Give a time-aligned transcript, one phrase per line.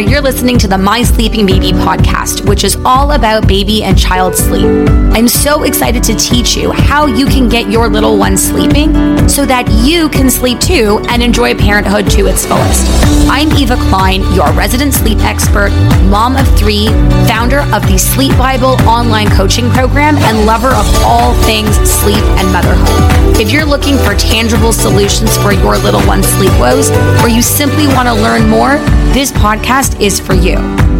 [0.00, 4.34] you're listening to the My Sleeping Baby podcast, which is all about baby and child
[4.34, 4.66] sleep.
[5.14, 8.92] I'm so excited to teach you how you can get your little one sleeping
[9.28, 12.86] so that you can sleep too and enjoy parenthood to its fullest.
[13.28, 15.70] I'm Eva Klein, your resident sleep expert,
[16.10, 16.88] mom of three,
[17.28, 22.52] founder of the Sleep Bible online coaching program, and lover of all things sleep and
[22.52, 23.40] motherhood.
[23.40, 26.90] If you're looking for tangible solutions for your little one's sleep woes,
[27.22, 28.78] or you simply want to learn more,
[29.12, 30.56] this podcast is for you.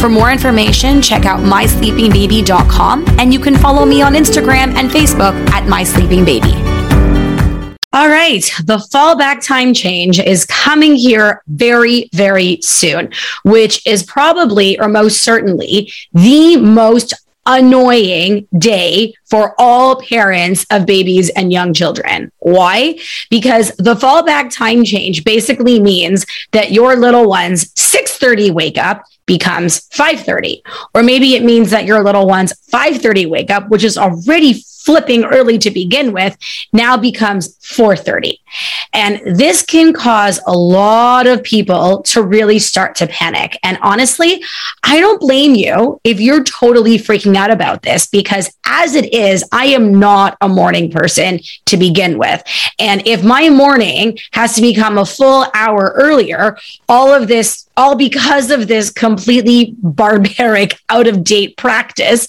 [0.00, 5.34] For more information, check out mysleepingbaby.com and you can follow me on Instagram and Facebook
[5.50, 6.76] at mysleepingbaby.
[7.92, 8.42] All right.
[8.64, 13.10] The fallback time change is coming here very, very soon,
[13.42, 17.14] which is probably or most certainly the most
[17.46, 22.30] annoying day for all parents of babies and young children.
[22.38, 22.98] Why?
[23.30, 29.88] Because the fallback time change basically means that your little one's 6:30 wake up becomes
[29.92, 30.62] 5:30
[30.94, 35.24] or maybe it means that your little one's 5:30 wake up which is already flipping
[35.24, 36.38] early to begin with
[36.72, 38.40] now becomes 4:30.
[38.92, 43.58] And this can cause a lot of people to really start to panic.
[43.64, 44.42] And honestly,
[44.84, 49.44] I don't blame you if you're totally freaking out about this because as it is,
[49.52, 52.42] I am not a morning person to begin with.
[52.78, 56.56] And if my morning has to become a full hour earlier,
[56.88, 62.26] all of this all because of this completely barbaric, out of date practice.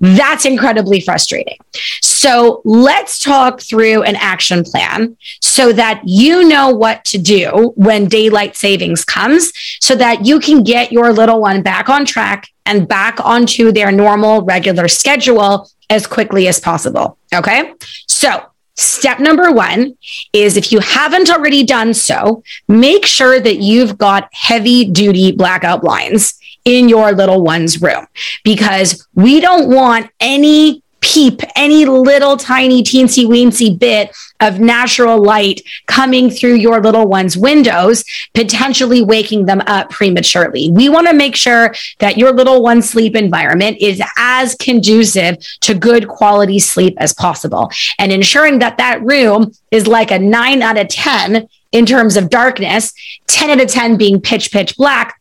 [0.00, 1.56] That's incredibly frustrating.
[2.02, 8.06] So let's talk through an action plan so that you know what to do when
[8.06, 12.86] daylight savings comes so that you can get your little one back on track and
[12.86, 17.18] back onto their normal regular schedule as quickly as possible.
[17.34, 17.74] Okay.
[18.06, 19.94] So Step number one
[20.32, 25.82] is if you haven't already done so, make sure that you've got heavy duty blackout
[25.82, 28.06] blinds in your little one's room
[28.42, 35.60] because we don't want any peep, any little tiny teensy weensy bit of natural light
[35.86, 40.70] coming through your little one's windows, potentially waking them up prematurely.
[40.70, 45.74] We want to make sure that your little one's sleep environment is as conducive to
[45.74, 50.78] good quality sleep as possible and ensuring that that room is like a nine out
[50.78, 52.92] of 10 in terms of darkness,
[53.28, 55.19] 10 out of 10 being pitch, pitch black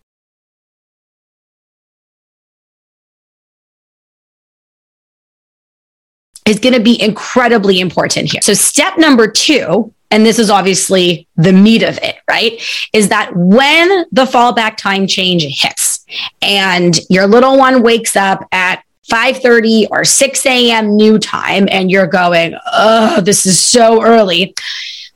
[6.49, 8.41] is going to be incredibly important here.
[8.41, 12.59] So, step number two, and this is obviously the meat of it, right?
[12.93, 16.05] Is that when the fallback time change hits
[16.41, 20.95] and your little one wakes up at 5:30 or 6 a.m.
[20.95, 24.55] new time and you're going, oh, this is so early.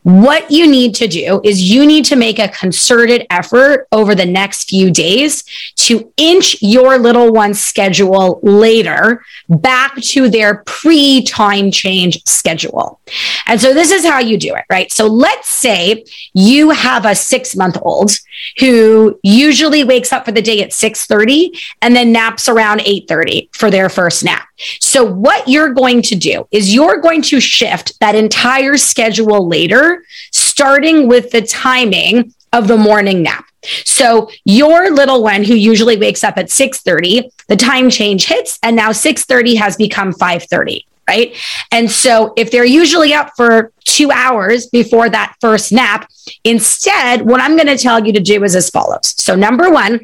[0.03, 4.25] What you need to do is you need to make a concerted effort over the
[4.25, 5.43] next few days
[5.77, 12.99] to inch your little one's schedule later back to their pre time change schedule.
[13.47, 14.91] And so this is how you do it, right?
[14.91, 18.11] So let's say you have a six month old
[18.59, 23.07] who usually wakes up for the day at 6 30 and then naps around 8
[23.07, 24.47] 30 for their first nap.
[24.79, 30.03] So what you're going to do is you're going to shift that entire schedule later,
[30.31, 33.45] starting with the timing of the morning nap.
[33.85, 38.75] So your little one who usually wakes up at 6:30, the time change hits and
[38.75, 41.35] now 6:30 has become 5:30 right?
[41.71, 46.09] And so if they're usually up for two hours before that first nap,
[46.43, 49.13] instead, what I'm going to tell you to do is as follows.
[49.17, 50.01] So, number one,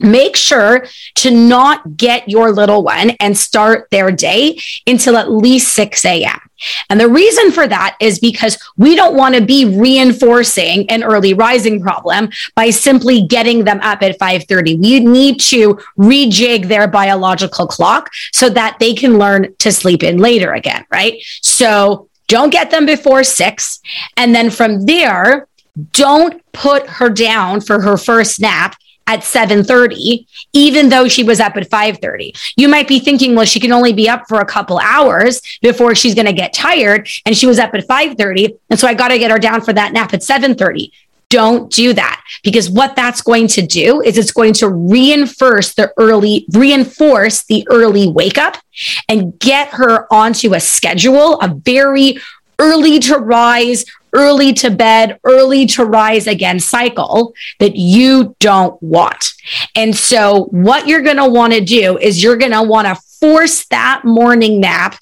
[0.00, 5.72] make sure to not get your little one and start their day until at least
[5.74, 6.40] 6 a.m.
[6.90, 11.34] And the reason for that is because we don't want to be reinforcing an early
[11.34, 14.78] rising problem by simply getting them up at 5:30.
[14.80, 20.18] We need to rejig their biological clock so that they can learn to sleep in
[20.18, 21.22] later again, right?
[21.42, 23.80] So don't get them before 6
[24.16, 25.48] and then from there
[25.92, 28.74] don't put her down for her first nap
[29.08, 32.32] at 7:30 even though she was up at 5:30.
[32.56, 35.94] You might be thinking well she can only be up for a couple hours before
[35.94, 39.08] she's going to get tired and she was up at 5:30 and so I got
[39.08, 40.92] to get her down for that nap at 7:30.
[41.30, 45.92] Don't do that because what that's going to do is it's going to reinforce the
[45.98, 48.56] early reinforce the early wake up
[49.08, 52.18] and get her onto a schedule, a very
[52.58, 53.84] early to rise,
[54.18, 59.32] early to bed, early to rise again cycle that you don't want.
[59.76, 62.96] And so, what you're going to want to do is you're going to want to
[63.20, 64.98] force that morning nap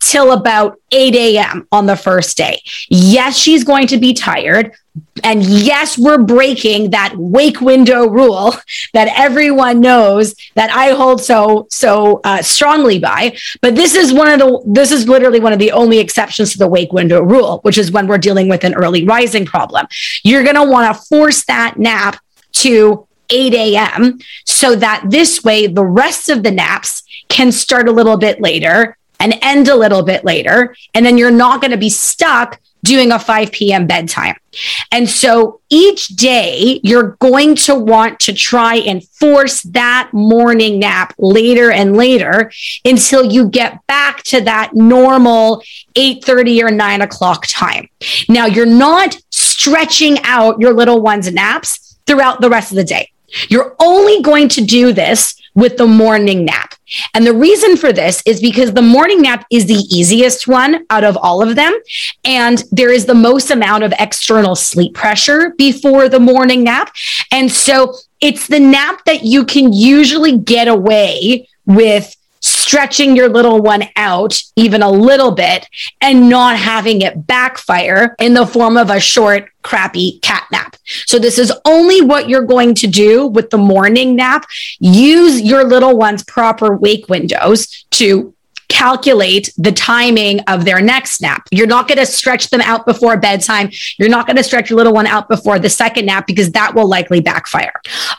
[0.00, 1.66] till about 8 a.m.
[1.72, 2.60] on the first day.
[2.88, 4.74] Yes, she's going to be tired,
[5.22, 8.54] And yes, we're breaking that wake window rule
[8.92, 13.36] that everyone knows that I hold so so uh, strongly by.
[13.60, 16.58] But this is one of the this is literally one of the only exceptions to
[16.58, 19.86] the wake window rule, which is when we're dealing with an early rising problem.
[20.22, 22.20] You're going to want to force that nap
[22.52, 24.18] to 8 a.m.
[24.44, 28.96] so that this way the rest of the naps can start a little bit later
[29.20, 30.74] and end a little bit later.
[30.94, 33.86] And then you're not going to be stuck doing a 5 p.m.
[33.86, 34.36] bedtime.
[34.90, 41.14] And so each day you're going to want to try and force that morning nap
[41.18, 42.50] later and later
[42.84, 45.62] until you get back to that normal
[45.94, 47.88] 8:30 or 9 o'clock time.
[48.28, 53.10] Now you're not stretching out your little one's naps throughout the rest of the day.
[53.48, 56.74] You're only going to do this with the morning nap.
[57.14, 61.04] And the reason for this is because the morning nap is the easiest one out
[61.04, 61.76] of all of them.
[62.24, 66.94] And there is the most amount of external sleep pressure before the morning nap.
[67.32, 72.16] And so it's the nap that you can usually get away with
[72.68, 75.66] stretching your little one out even a little bit
[76.02, 80.76] and not having it backfire in the form of a short, crappy cat nap.
[81.06, 84.44] So this is only what you're going to do with the morning nap.
[84.80, 88.34] Use your little one's proper wake windows to
[88.78, 91.48] calculate the timing of their next nap.
[91.50, 93.70] You're not going to stretch them out before bedtime.
[93.98, 96.76] You're not going to stretch your little one out before the second nap because that
[96.76, 97.72] will likely backfire.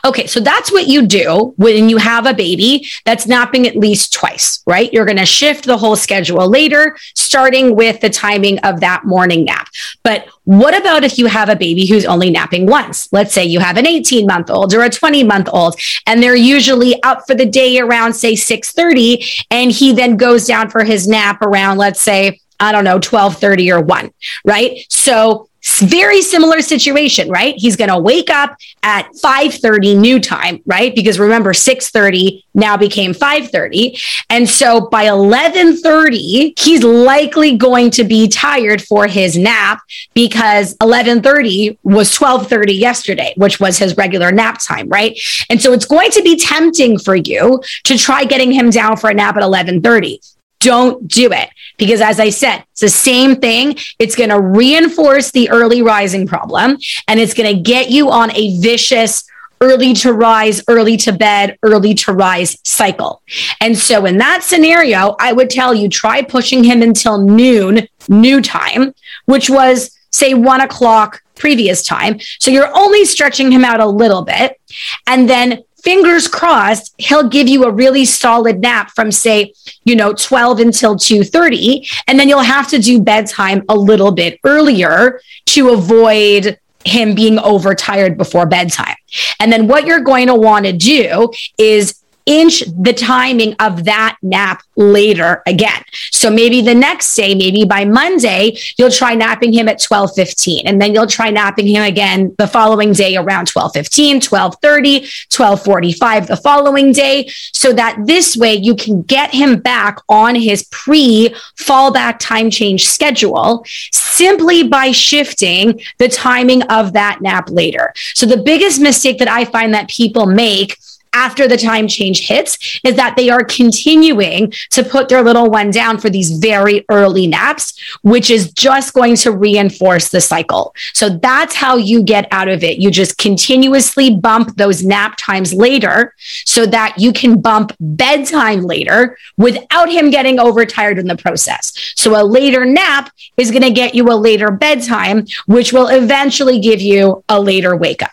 [0.04, 4.12] Okay, so that's what you do when you have a baby that's napping at least
[4.12, 4.92] twice, right?
[4.92, 9.46] You're going to shift the whole schedule later, starting with the timing of that morning
[9.46, 9.66] nap.
[10.02, 13.08] But what about if you have a baby who's only napping once?
[13.12, 16.34] Let's say you have an 18 month old or a 20 month old, and they're
[16.34, 21.06] usually up for the day around, say, 6:30, and he then goes down for his
[21.06, 24.10] nap around, let's say, I don't know, 12:30 or 1,
[24.44, 24.84] right?
[24.88, 25.49] So
[25.80, 27.54] very similar situation, right?
[27.56, 30.94] He's going to wake up at 5:30 new time, right?
[30.94, 33.98] Because remember 6:30 now became 5:30.
[34.30, 39.80] And so by 11:30, he's likely going to be tired for his nap
[40.14, 45.18] because 11:30 was 12:30 yesterday, which was his regular nap time, right?
[45.50, 49.10] And so it's going to be tempting for you to try getting him down for
[49.10, 50.20] a nap at 11:30
[50.60, 51.48] don't do it
[51.80, 53.76] because as i said it's the same thing.
[53.98, 58.34] It's going to reinforce the early rising problem and it's going to get you on
[58.34, 59.24] a vicious
[59.60, 63.22] early to rise early to bed early to rise cycle.
[63.60, 68.40] And so in that scenario i would tell you try pushing him until noon new
[68.40, 68.94] time
[69.26, 72.18] which was say one o'clock previous time.
[72.38, 74.60] So you're only stretching him out a little bit
[75.06, 79.52] and then fingers crossed he'll give you a really solid nap from say
[79.84, 84.38] you know 12 until 2:30 and then you'll have to do bedtime a little bit
[84.44, 88.96] earlier to avoid him being overtired before bedtime.
[89.38, 94.16] And then what you're going to want to do is inch the timing of that
[94.22, 95.82] nap later again.
[96.10, 100.80] So maybe the next day, maybe by Monday, you'll try napping him at 12:15 and
[100.80, 106.92] then you'll try napping him again the following day around 12:15, 12:30, 12:45 the following
[106.92, 112.50] day so that this way you can get him back on his pre fallback time
[112.50, 117.92] change schedule simply by shifting the timing of that nap later.
[118.14, 120.78] So the biggest mistake that I find that people make
[121.12, 125.70] after the time change hits is that they are continuing to put their little one
[125.70, 130.74] down for these very early naps, which is just going to reinforce the cycle.
[130.94, 132.78] So that's how you get out of it.
[132.78, 136.14] You just continuously bump those nap times later
[136.44, 141.72] so that you can bump bedtime later without him getting overtired in the process.
[141.96, 146.60] So a later nap is going to get you a later bedtime, which will eventually
[146.60, 148.12] give you a later wake up.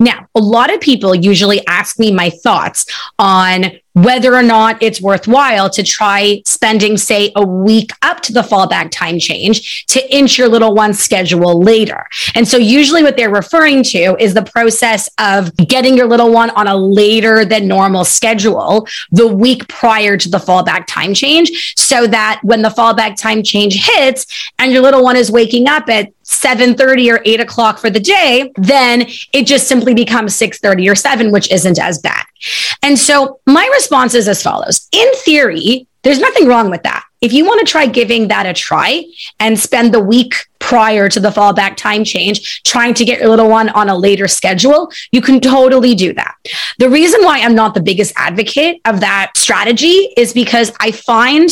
[0.00, 2.86] Now, a lot of people usually ask me my thoughts
[3.18, 3.64] on
[3.94, 8.90] whether or not it's worthwhile to try spending, say, a week up to the fallback
[8.90, 12.06] time change to inch your little one's schedule later.
[12.34, 16.50] And so, usually, what they're referring to is the process of getting your little one
[16.50, 22.06] on a later than normal schedule the week prior to the fallback time change, so
[22.06, 24.26] that when the fallback time change hits
[24.58, 28.50] and your little one is waking up at 7:30 or 8 o'clock for the day,
[28.56, 32.24] then it just simply becomes 6:30 or 7, which isn't as bad.
[32.82, 34.88] And so my response is as follows.
[34.92, 37.04] In theory, there's nothing wrong with that.
[37.20, 39.04] If you want to try giving that a try
[39.40, 43.50] and spend the week prior to the fallback time change trying to get your little
[43.50, 46.34] one on a later schedule, you can totally do that.
[46.78, 51.50] The reason why I'm not the biggest advocate of that strategy is because I find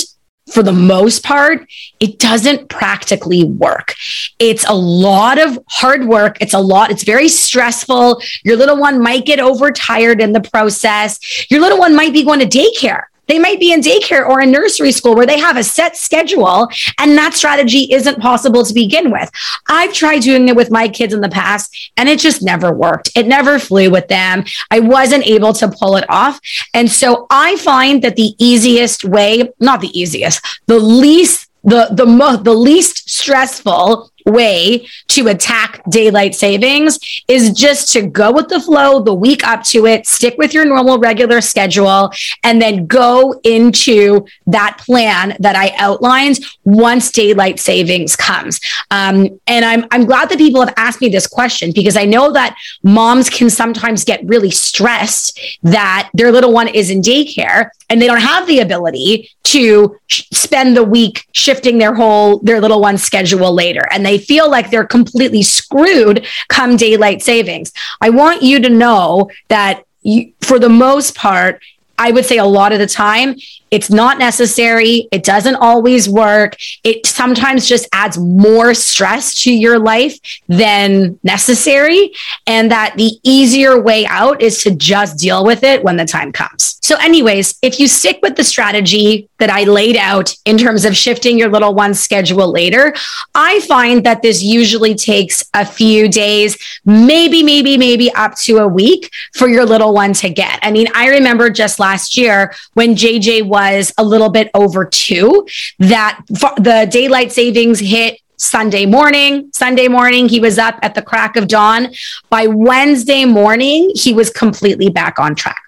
[0.52, 1.66] for the most part,
[2.00, 3.94] it doesn't practically work.
[4.38, 6.38] It's a lot of hard work.
[6.40, 8.20] It's a lot, it's very stressful.
[8.44, 11.50] Your little one might get overtired in the process.
[11.50, 14.50] Your little one might be going to daycare they might be in daycare or in
[14.50, 19.10] nursery school where they have a set schedule and that strategy isn't possible to begin
[19.10, 19.30] with.
[19.70, 23.10] I've tried doing it with my kids in the past and it just never worked.
[23.16, 24.44] It never flew with them.
[24.70, 26.40] I wasn't able to pull it off.
[26.74, 32.06] And so I find that the easiest way, not the easiest, the least the the
[32.06, 36.98] mo- the least stressful way to attack daylight savings
[37.28, 40.64] is just to go with the flow the week up to it, stick with your
[40.64, 42.10] normal regular schedule,
[42.44, 48.60] and then go into that plan that I outlined once daylight savings comes.
[48.90, 52.32] Um, and I'm, I'm glad that people have asked me this question because I know
[52.32, 58.00] that moms can sometimes get really stressed that their little one is in daycare and
[58.00, 62.80] they don't have the ability to sh- spend the week shifting their whole their little
[62.80, 67.72] one's schedule later and they feel like they're completely screwed come daylight savings.
[68.00, 71.62] I want you to know that you, for the most part
[71.98, 73.36] I would say a lot of the time,
[73.72, 75.08] it's not necessary.
[75.10, 76.56] It doesn't always work.
[76.84, 82.12] It sometimes just adds more stress to your life than necessary.
[82.46, 86.32] And that the easier way out is to just deal with it when the time
[86.32, 86.78] comes.
[86.82, 90.94] So, anyways, if you stick with the strategy that I laid out in terms of
[90.94, 92.94] shifting your little one's schedule later,
[93.34, 98.68] I find that this usually takes a few days, maybe, maybe, maybe up to a
[98.68, 100.58] week for your little one to get.
[100.62, 103.61] I mean, I remember just last year when JJ was
[103.98, 105.46] a little bit over two,
[105.78, 109.50] that the daylight savings hit Sunday morning.
[109.52, 111.88] Sunday morning, he was up at the crack of dawn.
[112.28, 115.62] By Wednesday morning, he was completely back on track.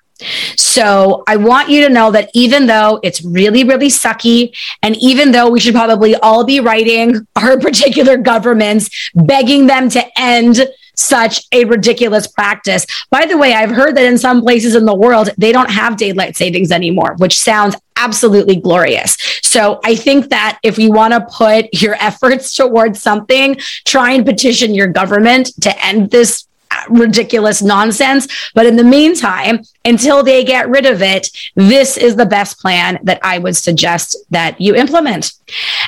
[0.56, 5.32] So I want you to know that even though it's really, really sucky, and even
[5.32, 11.44] though we should probably all be writing our particular governments, begging them to end such
[11.52, 12.86] a ridiculous practice.
[13.10, 15.96] By the way, I've heard that in some places in the world, they don't have
[15.96, 19.16] daylight savings anymore, which sounds absolutely glorious.
[19.42, 24.24] So I think that if you want to put your efforts towards something, try and
[24.26, 26.46] petition your government to end this
[26.88, 28.28] ridiculous nonsense.
[28.54, 32.98] But in the meantime, until they get rid of it, this is the best plan
[33.02, 35.32] that I would suggest that you implement.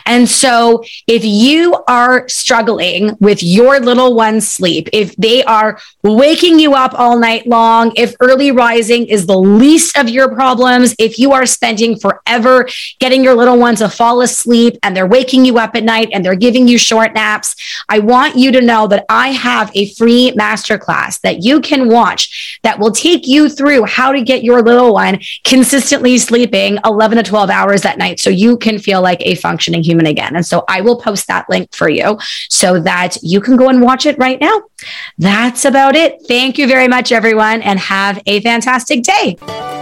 [0.05, 6.59] And so if you are struggling with your little one's sleep, if they are waking
[6.59, 11.19] you up all night long, if early rising is the least of your problems, if
[11.19, 12.69] you are spending forever
[13.01, 16.25] getting your little one to fall asleep and they're waking you up at night and
[16.25, 17.57] they're giving you short naps,
[17.89, 20.33] I want you to know that I have a free
[20.77, 24.95] masterclass that you can watch that will take you through how to get your little
[24.95, 29.35] one consistently sleeping 11 to 12 hours at night so you can feel like a
[29.37, 30.37] functioning human again.
[30.37, 32.19] And so I will post that link for you
[32.49, 34.63] so that you can go and watch it right now.
[35.19, 36.23] That's about it.
[36.27, 39.76] Thank you very much, everyone, and have a fantastic day.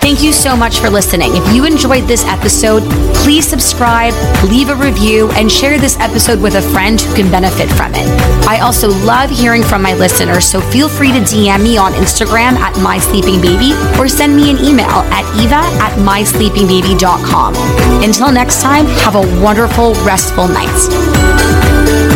[0.00, 1.30] Thank you so much for listening.
[1.34, 2.82] If you enjoyed this episode,
[3.16, 4.14] please subscribe,
[4.50, 8.08] leave a review, and share this episode with a friend who can benefit from it.
[8.48, 12.54] I also love hearing from my listeners, so feel free to DM me on Instagram
[12.56, 17.54] at mysleepingbaby or send me an email at eva at mysleepingbaby.com.
[18.02, 22.09] Until next time, have a wonderful, restful night.